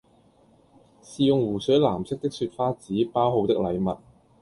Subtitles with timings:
[1.03, 3.99] 是用湖水藍色的雪花紙包好的禮物，